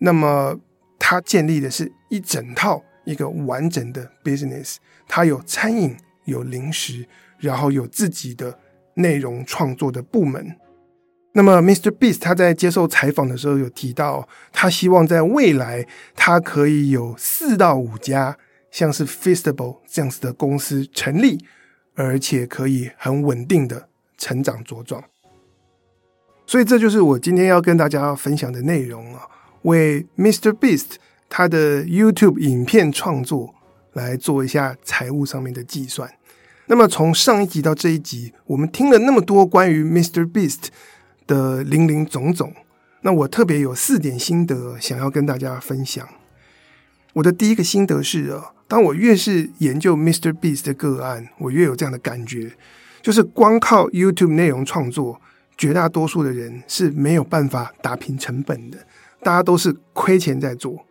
[0.00, 0.60] 那么
[0.98, 4.76] 他建立的是一整套一个完整的 business。
[5.08, 5.96] 他有餐饮，
[6.28, 7.04] 有零食，
[7.38, 8.56] 然后有自己的
[8.94, 10.56] 内容创作的部门。
[11.32, 11.90] 那么，Mr.
[11.90, 18.38] Beast 他在接受采访的时候有提到，他希望在未来他可以有四到五家。
[18.70, 21.42] 像是 Festival 这样子的公司成立，
[21.94, 23.88] 而且可以很稳定的
[24.18, 25.02] 成长茁壮，
[26.46, 29.22] 所以这就是我今天要跟大家分享的内容啊，
[29.62, 30.52] 为 Mr.
[30.52, 30.96] Beast
[31.30, 33.54] 他的 YouTube 影片创作
[33.94, 36.17] 来做一下财务上面的计算。
[36.68, 40.30] 那么从上一集到这一集，我们听了那么多关于 Mr.
[40.30, 40.66] Beast
[41.26, 42.54] 的零零总总，
[43.00, 46.06] 那我特别有四点心得想要跟大家分享。
[47.14, 48.52] 我的第一个心得是啊。
[48.68, 50.30] 当我越是研究 Mr.
[50.30, 52.52] Beast 的个案，我越有这样的感觉，
[53.00, 55.18] 就是光靠 YouTube 内容创作，
[55.56, 58.76] 绝大多数的人是没有办法打平成本的，
[59.22, 60.84] 大家都是亏钱在做。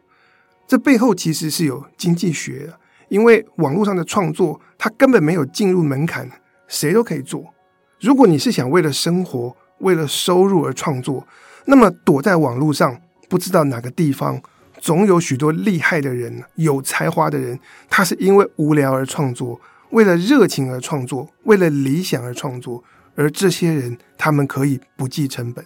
[0.67, 2.79] 这背后其实是有经济学的，
[3.09, 6.29] 因为网络上的创作，它根本没有进入门槛，
[6.67, 7.53] 谁都可以做。
[7.99, 11.25] 如果你是想为了生活、为了收入而创作，
[11.65, 14.41] 那么躲在网络上，不知道哪个地方。
[14.79, 22.83] 总有许多厉害的人，有才华的人，他是因为无聊而创作，为了热情而创作，为了理想而创作。
[23.15, 25.65] 而这些人，他们可以不计成本。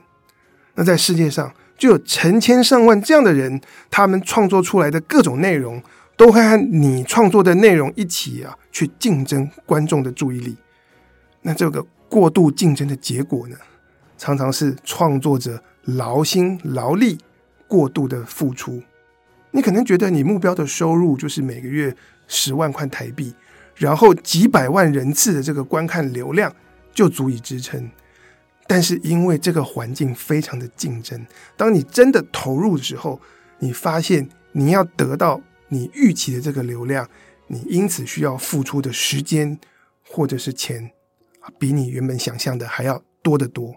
[0.75, 5.83] 那在世界上就有成千上万这样的人，他们创作出来的各种内容，
[6.21, 10.55] 都会和你创作的内容一起啊，去竞争观众的注意力。
[11.41, 13.55] 那这个过度竞争的结果呢，
[14.19, 17.17] 常常是创作者劳心劳力
[17.67, 18.83] 过度的付出。
[19.49, 21.91] 你可能觉得你目标的收入就是每个月
[22.27, 23.33] 十万块台币，
[23.75, 26.53] 然后几百万人次的这个观看流量
[26.93, 27.89] 就足以支撑。
[28.67, 31.25] 但是因为这个环境非常的竞争，
[31.57, 33.19] 当你真的投入的时候，
[33.57, 37.09] 你发现你要得到你预期的这个流量，
[37.47, 39.59] 你因此需要付出的时间
[40.03, 40.91] 或者是钱，
[41.57, 43.75] 比你原本想象的还要多得多。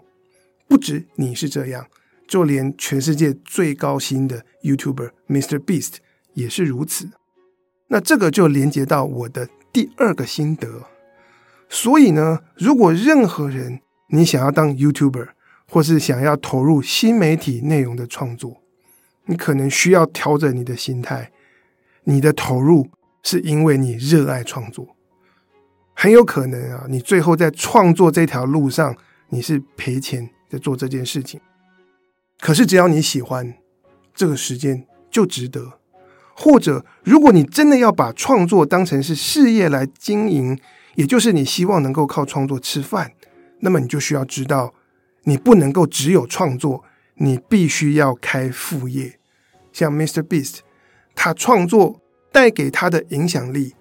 [0.67, 1.87] 不止你是这样。
[2.27, 5.59] 就连全世界最高薪的 YouTuber Mr.
[5.59, 5.97] Beast
[6.33, 7.11] 也是如此。
[7.89, 10.87] 那这个就连接到我的第二个心得。
[11.69, 13.79] 所以呢，如果任何人
[14.09, 15.27] 你想要当 YouTuber，
[15.69, 18.63] 或是想要投入新媒体内容的创作，
[19.25, 21.31] 你可能需要调整你的心态。
[22.05, 22.89] 你的投入
[23.21, 24.95] 是因为你热爱创作，
[25.93, 28.95] 很有可能啊，你最后在创作这条路上，
[29.29, 31.39] 你是赔钱在做这件事情。
[32.39, 33.55] 可是，只要你喜欢，
[34.13, 35.79] 这个时间就值得。
[36.35, 40.59] 或者，如果你真的要把创作当成是事业来经营，
[40.95, 43.13] 也就是你希望能够靠创作吃饭，
[43.61, 44.73] 那么你就需要知道，
[45.23, 46.83] 你不能够只有创作，
[47.15, 49.17] 你必须要开副业。
[49.71, 50.21] 像 Mr.
[50.21, 50.59] Beast，
[51.15, 51.99] 他创作
[52.31, 53.73] 带给他的影响力，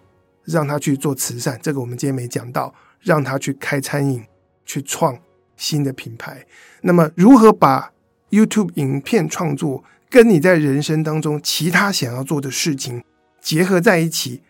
[0.45, 4.25] 让他去做慈善，这个我们今天没讲到，让他去开餐饮，
[4.65, 5.19] 去创
[5.57, 6.47] 新的品牌。
[6.83, 7.93] 那么，如何把
[8.31, 13.03] YouTube 影片创作跟你在人生当中其他想要做的事情
[13.41, 14.43] 结合在一起，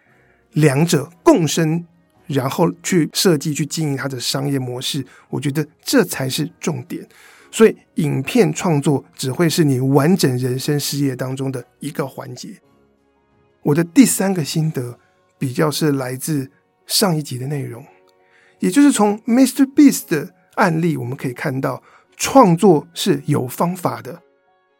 [0.52, 1.86] 两者共生，
[2.26, 7.06] 然后去设计、去经营它的商业模式，我觉得这才是重点。
[7.50, 12.50] 所以，影片创作只会是你完整人生事业当中的一个环节。
[13.64, 14.98] 我的第三个心得
[15.38, 16.50] 比较是来自
[16.86, 17.84] 上一集的内容，
[18.60, 19.66] 也就是从 Mr.
[19.74, 21.82] Beast 的案例，我们可以看到。
[22.16, 24.22] 创作是有方法的，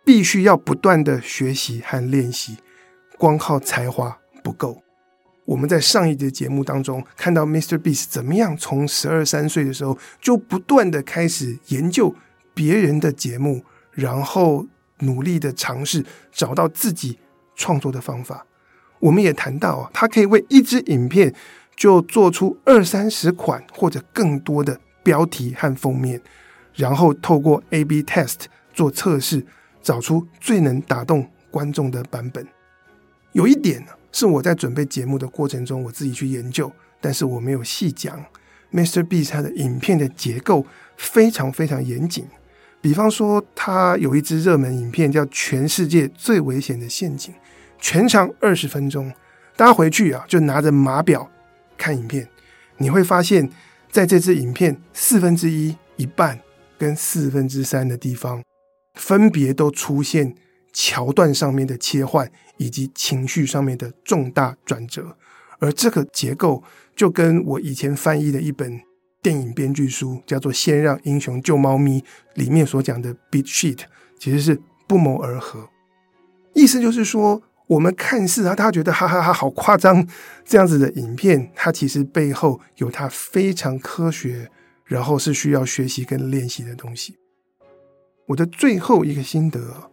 [0.04, 2.58] 必须要不断的学习和练习，
[3.18, 4.80] 光靠才华不够。
[5.44, 7.76] 我们在上一节节目当中看到 Mr.
[7.76, 12.14] Beast 怎么样从十二三岁的时候就不断的开始研究
[12.54, 14.64] 别人的节目，然后
[15.00, 17.18] 努力的尝试找到自己
[17.56, 18.46] 创作的方法。
[19.04, 21.34] 我们也谈到啊，它可以为一支影片
[21.76, 26.18] 就做出二三十款或者更多的标题和封面，
[26.74, 29.44] 然后透过 A/B test 做测试，
[29.82, 32.46] 找出最能打动观众的版本。
[33.32, 38.24] 有一点，是我在准备节目的过程中，我自己去研究，但是我没有细讲。
[38.72, 42.24] MrBeast 他的影片的结构非常非常严谨。
[42.80, 47.34] 比方说，他有一支热门影片叫《全世界最危险的陷阱》，
[47.84, 49.12] 全长二十分钟。
[49.56, 51.30] 大家回去啊，就拿着码表
[51.76, 52.26] 看影片，
[52.78, 53.50] 你会发现
[53.90, 56.40] 在这支影片四分之一、一半
[56.78, 58.42] 跟四分之三的地方，
[58.94, 60.34] 分别都出现
[60.72, 65.18] 桥段上面的切换以及情绪上面的重大转折，
[65.58, 66.64] 而这个结构。
[66.96, 68.80] 就跟我以前翻译的一本
[69.20, 72.00] 电影编剧书，叫做《先让英雄救猫咪》
[72.34, 73.80] 里面所讲的 beat sheet，
[74.16, 75.68] 其实是不谋而合。
[76.54, 80.06] 意思就是说，我们看似啊，他觉得哈哈哈好夸张
[80.44, 84.50] 这样子的影片，它其实背后有它非常科学，
[84.84, 87.16] 然后是需要学习跟练习的东西。
[88.26, 89.90] 我的最后一个心得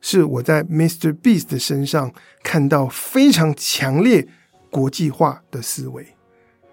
[0.00, 1.12] 是我在 Mr.
[1.12, 2.12] Beast 的身上
[2.42, 4.28] 看到非常强烈
[4.70, 6.06] 国际化的思维。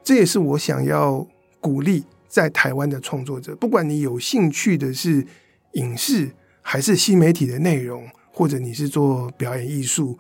[0.04, 1.26] 这也是我想要
[1.60, 5.26] 鼓励在台湾的创作者，不管你有兴趣的是
[5.74, 6.32] 影视
[6.62, 10.18] 还是新媒体的内容，或者你是做表演艺术、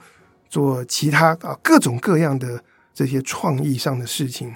[0.51, 4.53] 做其他啊各种各样的这些创意上的事情，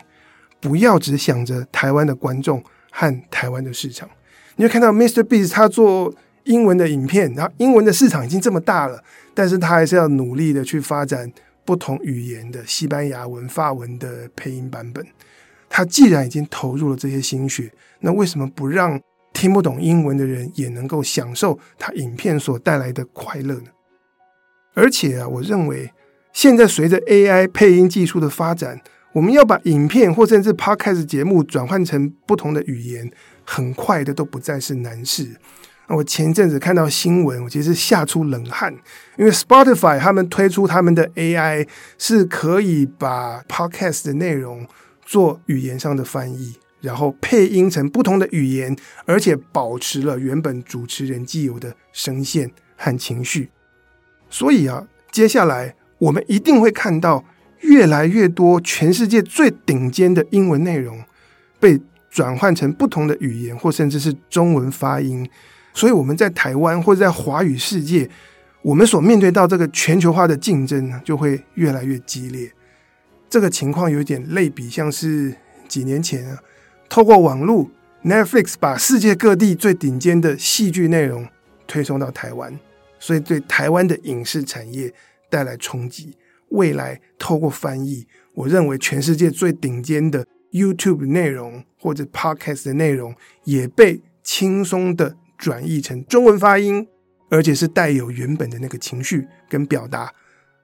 [0.60, 4.08] 不要只想着台湾的观众和台湾的市场。
[4.58, 11.34] 你会看到 MrBeast 他做英文的影片，然后英文的市场已经这么大了，但是他还是要努力的去发展。
[11.68, 15.04] 不同语言的西班牙文、法文的配音版本，
[15.68, 19.02] 他既然已经投入了这些心血，那为什么不让
[19.34, 23.72] 听不懂英文的人也能够享受他影片所带来的快乐呢？
[24.76, 25.92] 而且啊，我认为
[26.32, 28.80] 现在随着 AI 配音技术的发展，
[29.14, 33.10] 我们要把影片或甚至 Podcast 节目转换成不同的语言，
[33.44, 35.38] 很快的都不再是难事。
[35.88, 38.76] 我前阵子看到新闻，我其实吓出冷汗，
[39.18, 41.68] 因为 Spotify 他们推出他们的 AI
[41.98, 44.68] 是可以把 Podcast 的内容
[45.06, 53.52] 做语言上的翻译，然后配音成不同的语言，而且保持了原本主持人既有的声线和情绪。
[54.36, 57.24] 所以啊，接下来我们一定会看到
[57.62, 61.02] 越来越多全世界最顶尖的英文内容
[61.58, 61.80] 被
[62.10, 65.26] 转换成不同的语言，或甚至是中文发音。
[65.74, 68.10] 所以我们在台湾或者在华语世界，
[68.62, 72.52] 我们所面对到这个全球化的竞争呢，就会越来越激烈。
[73.30, 75.34] 这个情况有点类比，像是
[75.70, 76.38] 几年前啊，
[76.90, 77.70] 透过网络
[78.04, 81.26] ，Netflix 把世界各地最顶尖的戏剧内容
[81.66, 82.60] 推送到台湾，
[83.06, 84.92] 所以对台湾的影视产业
[85.30, 86.18] 带来冲击。
[86.50, 95.18] 未来透过翻译，我认为全世界最顶尖的 YouTube 内容或者 Podcast 的内容也被轻松的。
[95.38, 96.88] 转译成中文发音，
[97.30, 100.10] 而且是带有原本的那个情绪跟表达，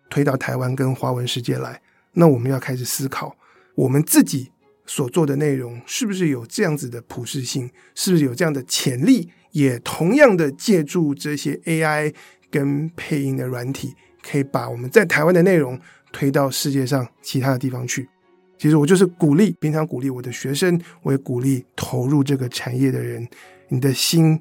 [0.10, 1.82] 推到台湾跟华文世界来。
[2.14, 3.36] 那我们要开始思考，
[3.76, 4.50] 我们自己
[4.92, 12.14] 所做的内容是不是有这样子的普适性，是不是有这样的潜力，也同样的借助这些 AI
[12.50, 15.80] 跟配音的软体，可以把我们在台湾的内容
[16.12, 18.10] 推到世界上其他的地方去。
[18.58, 23.26] 其实我就是鼓励，平常鼓励我的学生，我也鼓励投入这个产业的人，
[23.70, 24.38] 你的心。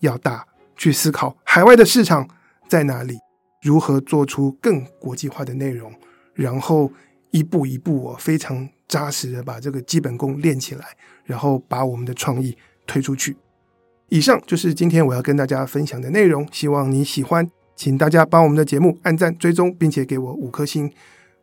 [0.00, 0.44] 要大，
[0.76, 2.28] 去思考海外的市场
[2.66, 3.16] 在哪里，
[3.62, 5.94] 如何做出更国际化的内容，
[6.34, 6.90] 然后
[7.32, 12.56] 一步一步我非常扎实的把这个基本功练起来，然后把我们的创意
[12.86, 13.36] 推出去。
[14.08, 20.92] 以上就是今天我要跟大家分享的内容，希望你喜欢，请大家帮我们的节目按赞、追踪，并且给我五颗星。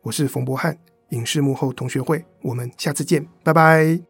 [0.02, 0.78] 我是冯博翰，
[1.10, 4.09] 影视幕后同学会，我们下次见，拜拜。